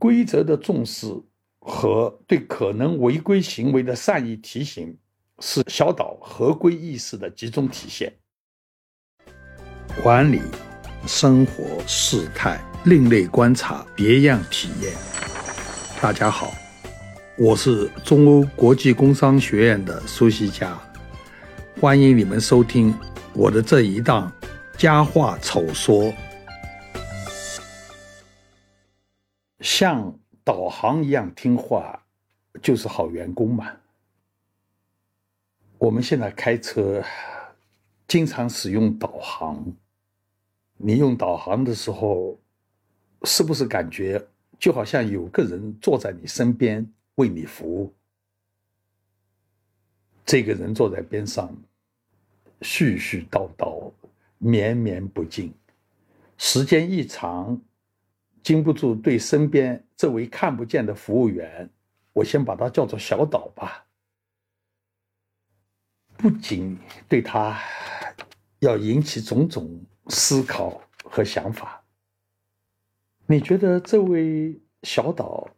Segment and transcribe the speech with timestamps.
[0.00, 1.06] 规则的重视
[1.58, 4.96] 和对可能违规行为的善意提醒，
[5.40, 8.10] 是小岛合规意识的集中体现。
[10.02, 10.40] 管理、
[11.06, 14.94] 生活、事态、另类观察、别样体验。
[16.00, 16.54] 大家好，
[17.36, 20.78] 我是中欧国际工商学院的苏西佳，
[21.78, 22.94] 欢迎你们收听
[23.34, 24.32] 我的这一档
[24.78, 26.10] 佳话丑说。
[29.60, 32.02] 像导航一样听话，
[32.62, 33.76] 就是好员工嘛。
[35.76, 37.02] 我们现在开车
[38.08, 39.64] 经常使用导航，
[40.76, 42.38] 你用导航的时候，
[43.24, 44.26] 是不是感觉
[44.58, 47.92] 就好像有个人坐在你身边为你服务？
[50.24, 51.54] 这个人坐在边上，
[52.60, 53.92] 絮絮叨叨，
[54.38, 55.52] 绵绵不尽，
[56.38, 57.60] 时间一长。
[58.42, 61.68] 经不住对身边这位看不见的服务员，
[62.12, 63.86] 我先把他叫做小岛吧。
[66.16, 67.58] 不仅对他
[68.58, 71.82] 要引起种种思考和想法，
[73.26, 75.48] 你觉得这位小岛，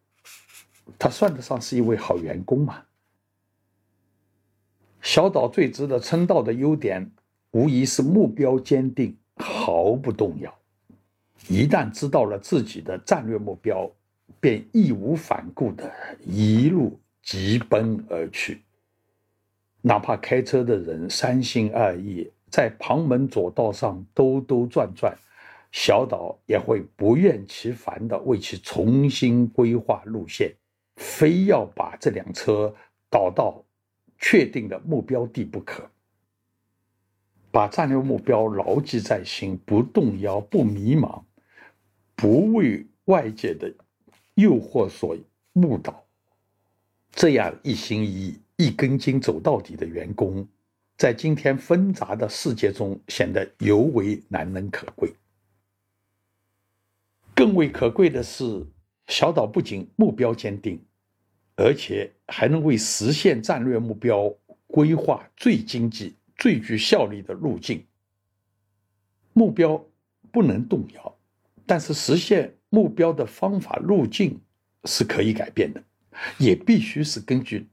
[0.99, 2.85] 他算得上是一位好员工吗？
[5.01, 7.11] 小岛最值得称道的优点，
[7.51, 10.62] 无疑是目标坚定，毫不动摇。
[11.49, 13.91] 一旦知道了自己的战略目标，
[14.41, 15.93] 便义无反顾的
[16.25, 18.63] 一路疾奔而去。
[19.81, 25.17] 哪怕开车的人三心二意，在旁门左道上兜兜转转，
[25.73, 30.53] 小岛也会不厌其烦的为其重新规划路线，
[30.97, 32.73] 非要把这辆车
[33.11, 33.65] 导到
[34.19, 35.91] 确定的目标地不可。
[37.51, 41.23] 把战略目标牢记在心，不动摇，不迷茫。
[42.23, 43.75] 不为外界的
[44.35, 45.19] 诱惑所
[45.55, 46.07] 误导，
[47.11, 50.47] 这样一心一意、一根筋走到底的员工，
[50.97, 55.13] 在今天纷杂的世界中显得尤为难能可贵。
[57.35, 58.65] 更为可贵的是，
[59.09, 60.81] 小岛不仅目标坚定，
[61.57, 64.33] 而且还能为实现战略目标
[64.69, 67.85] 规划最经济、最具效率的路径。
[69.33, 69.85] 目标
[70.31, 71.19] 不能动摇。
[71.67, 74.41] 但是实现目标的方法路径
[74.85, 75.83] 是可以改变的，
[76.39, 77.69] 也必须是根据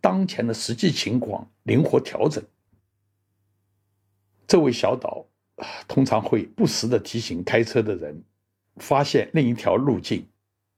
[0.00, 2.42] 当前的实际情况灵活调整。
[4.46, 5.26] 这位小岛
[5.86, 8.22] 通常会不时的提醒开车的人，
[8.76, 10.26] 发现另一条路径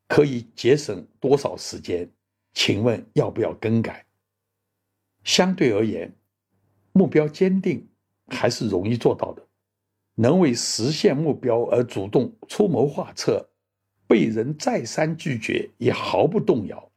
[0.09, 2.11] 可以节省多少时间，
[2.53, 4.05] 请问要不要更改？
[5.25, 6.13] 相对而言，
[6.93, 7.89] 目标坚定
[8.27, 9.47] 还是容易做到的。
[10.15, 13.49] 能为实现目标而主动出谋划策，
[14.07, 16.91] 被人再三拒绝也毫不动摇，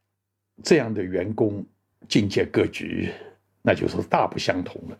[0.62, 1.64] 这样的员工
[2.08, 3.10] 境界格局
[3.62, 4.98] 那就是大不相同了。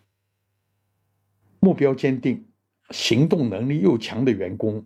[1.61, 2.47] 目标坚定、
[2.91, 4.85] 行动能力又强的员工，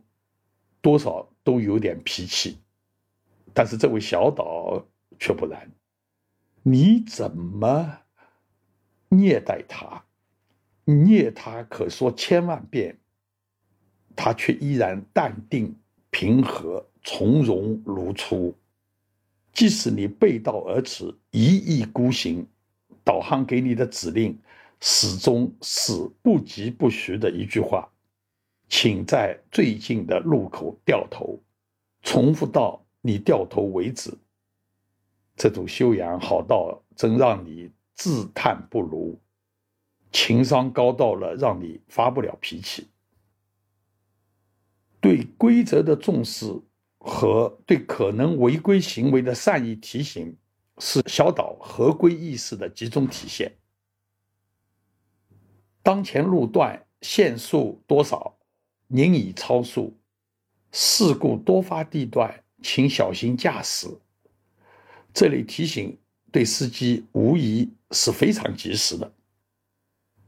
[0.80, 2.58] 多少都有点脾气，
[3.54, 4.84] 但是这位小岛
[5.18, 5.70] 却不然，
[6.62, 8.00] 你怎么
[9.08, 10.04] 虐待他，
[10.84, 12.96] 虐他可说千万遍。
[14.22, 15.74] 他却依然淡定、
[16.10, 18.54] 平和、从容如初。
[19.50, 22.46] 即使你背道而驰、一意孤行，
[23.02, 24.38] 导航给你的指令
[24.78, 27.90] 始终是不疾不徐的一句话
[28.68, 31.40] ：“请在最近的路口掉头，
[32.02, 34.12] 重复到你掉头为止。”
[35.34, 39.18] 这种修养好到真让你自叹不如，
[40.12, 42.86] 情商高到了让你发不了脾气。
[45.00, 46.46] 对规则的重视
[46.98, 50.36] 和对可能违规行为的善意提醒，
[50.78, 53.50] 是小岛合规意识的集中体现。
[55.82, 58.36] 当前路段限速多少？
[58.86, 59.96] 您已超速，
[60.72, 63.88] 事故多发地段，请小心驾驶。
[65.14, 65.96] 这类提醒
[66.30, 69.12] 对司机无疑是非常及时的。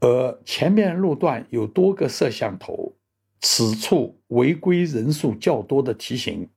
[0.00, 2.92] 而前面路段有多个摄像头。
[3.42, 6.48] 此处违规人数较多的提醒，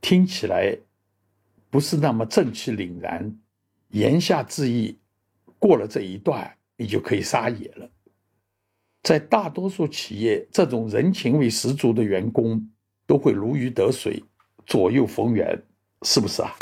[0.00, 0.76] 听起来
[1.70, 3.38] 不是那么正气凛然。
[3.90, 4.98] 言下之意，
[5.58, 7.88] 过了这一段，你就可以撒野了。
[9.02, 12.68] 在大多数企业，这种人情味十足的员工
[13.06, 14.24] 都会如鱼得水，
[14.66, 15.62] 左右逢源，
[16.02, 16.52] 是不是啊？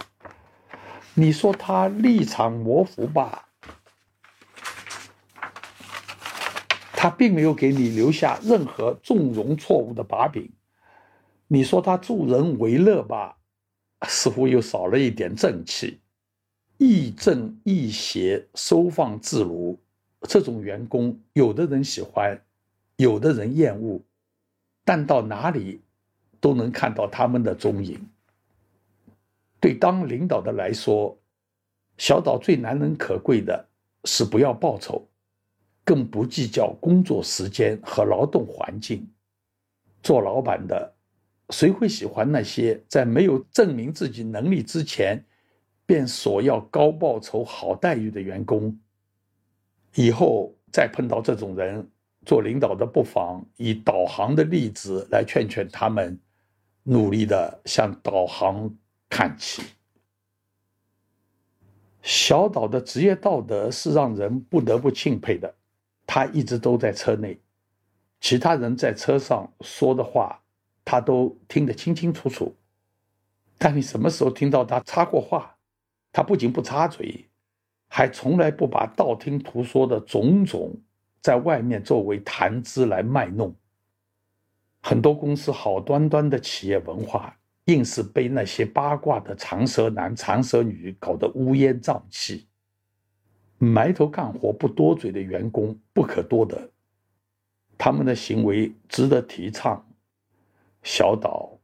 [1.15, 3.44] 你说他立场模糊吧？
[7.05, 10.51] 他并没有给你留下任何纵容错误的把柄。
[11.49, 13.37] 你说他助人为乐吧，
[14.09, 16.01] 似乎又少了一点正气，
[16.79, 19.79] 亦正亦邪，收放自如。
[20.23, 22.41] 这种员工，有的人喜欢，
[22.97, 24.01] 有的人厌恶，
[24.83, 25.83] 但到哪里
[26.41, 28.01] 都能看到他们的踪影。
[29.61, 31.15] 对当领导的来说，
[31.99, 33.69] 小岛最难能可贵的
[34.05, 35.07] 是不要报酬，
[35.85, 39.07] 更不计较工作时间和劳动环境。
[40.03, 40.95] 做老板的，
[41.51, 45.23] 谁会喜欢那些在没有证明自己能力之前，
[45.87, 48.79] 便索要高报酬、好待遇的员工？
[49.95, 51.89] 以后再碰到这种人，
[52.27, 56.19] 做领导的不妨以导航的例子来劝劝他们，
[56.83, 58.75] 努力的向导航
[59.09, 59.63] 看齐。
[62.03, 65.55] 小岛的职业道德是让人不得不钦佩的，
[66.07, 67.39] 他一直都在车内。
[68.21, 70.41] 其他人在车上说的话，
[70.85, 72.55] 他都听得清清楚楚。
[73.59, 75.57] 但你什么时候听到他插过话？
[76.13, 77.29] 他不仅不插嘴，
[77.89, 80.75] 还从来不把道听途说的种种
[81.21, 83.55] 在外面作为谈资来卖弄。
[84.81, 92.47] 很多公司好端端的企业文化，硬是被那些八卦的长舌男、长舌女搞得乌烟瘴气。
[93.65, 96.71] 埋头干活不多嘴的员工不可多得。
[97.77, 99.85] 他们的行为值得提倡，
[100.83, 101.59] 小岛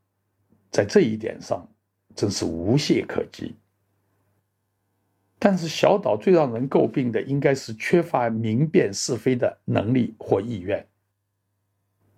[0.71, 1.69] 在这一点上
[2.17, 3.55] 真是无懈可击。
[5.39, 10.87] 但是，小岛最让人诟病的应该是缺乏明辨是非的能力或意愿。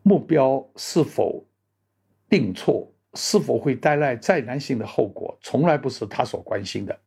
[0.02, 1.46] 目标是否
[2.28, 6.98] 定错，是否会带来灾难性的后果，从来不是他所关心的。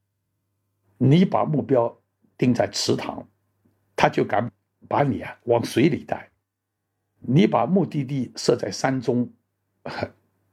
[0.98, 1.94] 你把目标
[2.38, 3.28] 定在池塘，
[3.96, 4.52] 他就敢
[4.88, 6.30] 把你啊往水里带。
[7.20, 9.30] 你把目的地设在山中，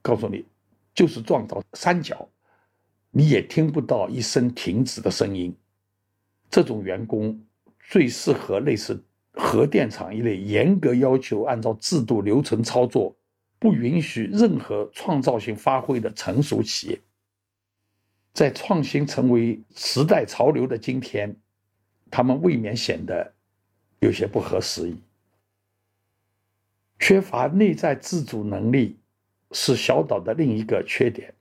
[0.01, 0.45] 告诉你，
[0.95, 2.29] 就是撞到山脚，
[3.11, 5.55] 你也听不到一声停止的声音。
[6.51, 7.45] 这种员工
[7.79, 13.17] 最适合类似核电厂一类严格要求、按照制度流程操作、
[13.59, 17.01] 不允许任何创造性发挥的成熟企业。
[18.33, 21.37] 在创新成为时代潮流的今天，
[22.13, 23.33] 他们未免显得
[24.01, 24.97] 有些不合时宜。
[26.99, 28.99] 缺乏内在自主能力
[29.51, 31.35] 是小岛的另一个缺点。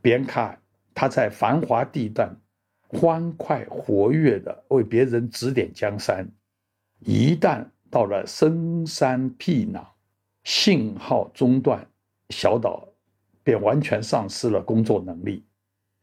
[0.00, 0.58] 别看
[0.94, 2.34] 他在繁华地段
[2.86, 6.26] 欢快活跃的为别人指点江山，
[7.00, 9.84] 一旦到了深山僻壤，
[10.44, 11.86] 信号中断，
[12.30, 12.88] 小岛
[13.42, 15.44] 便完全丧失了工作能力，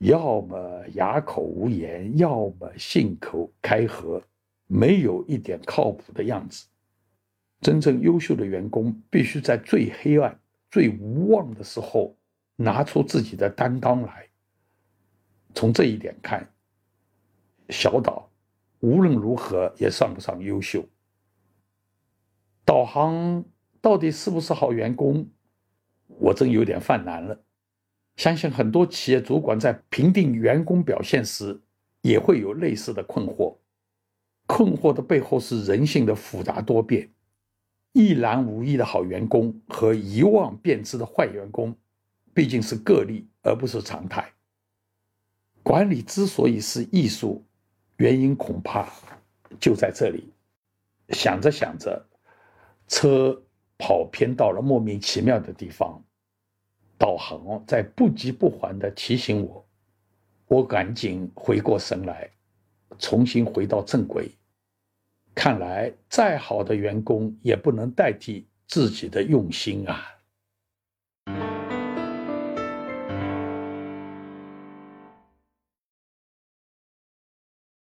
[0.01, 4.19] 要么哑口无言，要么信口开河，
[4.65, 6.65] 没有一点靠谱的样子。
[7.61, 10.39] 真正优秀的员工必须在最黑暗、
[10.71, 12.17] 最无望的时候
[12.55, 14.27] 拿出自己的担当来。
[15.53, 16.51] 从这一点看，
[17.69, 18.27] 小岛
[18.79, 20.83] 无论如何也算不上优秀。
[22.65, 23.45] 导航
[23.79, 25.29] 到底是不是好员工，
[26.07, 27.39] 我真有点犯难了。
[28.21, 31.59] 相信很多企业主管在评定员工表现时，
[32.03, 33.55] 也会有类似的困惑。
[34.45, 37.09] 困惑的背后是人性的复杂多变。
[37.93, 41.75] 一览无遗的好员工和一望便知的坏员工，
[42.31, 44.31] 毕竟是个例而不是常态。
[45.63, 47.43] 管理之所以是艺术，
[47.97, 48.87] 原因恐怕
[49.59, 50.31] 就在这里。
[51.09, 52.05] 想着想着，
[52.87, 53.41] 车
[53.79, 56.03] 跑偏到了莫名其妙的地方，
[57.01, 59.65] 导航在不急不缓地提醒我，
[60.45, 62.29] 我赶紧回过神来，
[62.99, 64.29] 重新回到正轨。
[65.33, 70.05] 看来，再好的员工也不能代替自己的用心啊。